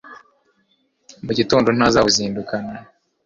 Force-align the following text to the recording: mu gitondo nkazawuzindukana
mu 1.25 1.31
gitondo 1.37 1.67
nkazawuzindukana 1.75 2.73